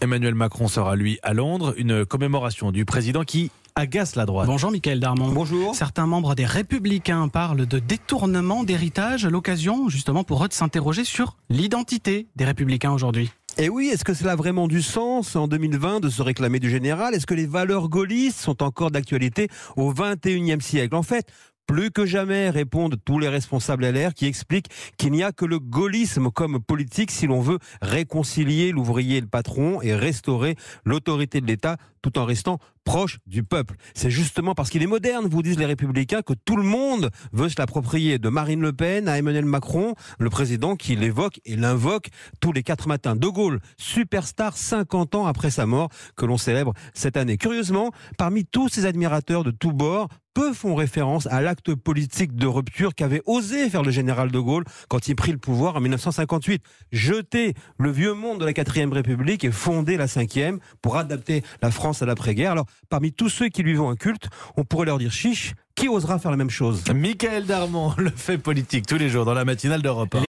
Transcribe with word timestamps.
Emmanuel 0.00 0.34
Macron 0.34 0.68
sera 0.68 0.96
lui 0.96 1.18
à 1.22 1.32
Londres, 1.32 1.74
une 1.76 2.04
commémoration 2.04 2.72
du 2.72 2.84
président 2.84 3.24
qui 3.24 3.50
agace 3.74 4.16
la 4.16 4.26
droite. 4.26 4.46
Bonjour 4.46 4.70
Michael 4.70 5.00
Darmon. 5.00 5.32
Bonjour. 5.32 5.74
Certains 5.74 6.06
membres 6.06 6.34
des 6.34 6.44
Républicains 6.44 7.28
parlent 7.28 7.66
de 7.66 7.78
détournement 7.78 8.64
d'héritage, 8.64 9.26
l'occasion 9.26 9.88
justement 9.88 10.24
pour 10.24 10.44
eux 10.44 10.48
de 10.48 10.52
s'interroger 10.52 11.04
sur 11.04 11.36
l'identité 11.48 12.28
des 12.36 12.44
Républicains 12.44 12.92
aujourd'hui. 12.92 13.30
Et 13.58 13.70
oui, 13.70 13.88
est-ce 13.88 14.04
que 14.04 14.12
cela 14.12 14.32
a 14.32 14.36
vraiment 14.36 14.68
du 14.68 14.82
sens 14.82 15.34
en 15.34 15.48
2020 15.48 16.00
de 16.00 16.10
se 16.10 16.20
réclamer 16.20 16.60
du 16.60 16.68
général? 16.68 17.14
Est-ce 17.14 17.26
que 17.26 17.34
les 17.34 17.46
valeurs 17.46 17.88
gaullistes 17.88 18.38
sont 18.38 18.62
encore 18.62 18.90
d'actualité 18.90 19.48
au 19.76 19.94
21e 19.94 20.60
siècle? 20.60 20.94
En 20.94 21.02
fait, 21.02 21.26
plus 21.66 21.90
que 21.90 22.06
jamais, 22.06 22.50
répondent 22.50 22.96
tous 23.04 23.18
les 23.18 23.28
responsables 23.28 23.86
LR 23.86 24.14
qui 24.14 24.26
expliquent 24.26 24.70
qu'il 24.96 25.12
n'y 25.12 25.22
a 25.22 25.32
que 25.32 25.44
le 25.44 25.58
gaullisme 25.58 26.30
comme 26.30 26.60
politique 26.60 27.10
si 27.10 27.26
l'on 27.26 27.40
veut 27.40 27.58
réconcilier 27.82 28.72
l'ouvrier 28.72 29.18
et 29.18 29.20
le 29.20 29.26
patron 29.26 29.82
et 29.82 29.94
restaurer 29.94 30.56
l'autorité 30.84 31.40
de 31.40 31.46
l'État 31.46 31.76
tout 32.06 32.20
en 32.20 32.24
restant 32.24 32.58
proche 32.84 33.18
du 33.26 33.42
peuple. 33.42 33.74
C'est 33.94 34.10
justement 34.10 34.54
parce 34.54 34.70
qu'il 34.70 34.80
est 34.80 34.86
moderne, 34.86 35.26
vous 35.26 35.42
disent 35.42 35.58
les 35.58 35.66
républicains, 35.66 36.22
que 36.22 36.34
tout 36.34 36.56
le 36.56 36.62
monde 36.62 37.10
veut 37.32 37.48
se 37.48 37.56
l'approprier. 37.58 38.20
De 38.20 38.28
Marine 38.28 38.60
Le 38.60 38.72
Pen 38.72 39.08
à 39.08 39.18
Emmanuel 39.18 39.44
Macron, 39.44 39.96
le 40.20 40.30
président 40.30 40.76
qui 40.76 40.94
l'évoque 40.94 41.40
et 41.44 41.56
l'invoque 41.56 42.10
tous 42.40 42.52
les 42.52 42.62
quatre 42.62 42.86
matins. 42.86 43.16
De 43.16 43.26
Gaulle, 43.26 43.58
superstar 43.76 44.56
50 44.56 45.16
ans 45.16 45.26
après 45.26 45.50
sa 45.50 45.66
mort, 45.66 45.88
que 46.16 46.26
l'on 46.26 46.38
célèbre 46.38 46.74
cette 46.94 47.16
année. 47.16 47.38
Curieusement, 47.38 47.90
parmi 48.18 48.44
tous 48.44 48.68
ces 48.68 48.86
admirateurs 48.86 49.42
de 49.42 49.50
tous 49.50 49.72
bords, 49.72 50.08
peu 50.36 50.52
font 50.52 50.74
référence 50.74 51.26
à 51.28 51.40
l'acte 51.40 51.74
politique 51.74 52.36
de 52.36 52.46
rupture 52.46 52.94
qu'avait 52.94 53.22
osé 53.24 53.70
faire 53.70 53.82
le 53.82 53.90
général 53.90 54.30
de 54.30 54.38
Gaulle 54.38 54.64
quand 54.86 55.08
il 55.08 55.16
prit 55.16 55.32
le 55.32 55.38
pouvoir 55.38 55.76
en 55.76 55.80
1958. 55.80 56.62
Jeter 56.92 57.54
le 57.78 57.90
vieux 57.90 58.12
monde 58.12 58.40
de 58.40 58.44
la 58.44 58.52
4ème 58.52 58.92
République 58.92 59.44
et 59.44 59.50
fonder 59.50 59.96
la 59.96 60.04
5ème 60.04 60.58
pour 60.82 60.98
adapter 60.98 61.42
la 61.62 61.70
France 61.70 61.95
à 62.02 62.06
l'après-guerre. 62.06 62.52
Alors, 62.52 62.66
parmi 62.88 63.12
tous 63.12 63.28
ceux 63.28 63.48
qui 63.48 63.62
lui 63.62 63.74
vont 63.74 63.90
un 63.90 63.96
culte, 63.96 64.28
on 64.56 64.64
pourrait 64.64 64.86
leur 64.86 64.98
dire 64.98 65.12
chiche, 65.12 65.54
qui 65.74 65.88
osera 65.88 66.18
faire 66.18 66.30
la 66.30 66.36
même 66.36 66.50
chose? 66.50 66.84
Michael 66.94 67.46
Darmon, 67.46 67.94
le 67.98 68.10
fait 68.10 68.38
politique 68.38 68.86
tous 68.86 68.98
les 68.98 69.08
jours 69.08 69.24
dans 69.24 69.34
la 69.34 69.44
matinale 69.44 69.82
d'Europe 69.82 70.14
1. 70.14 70.25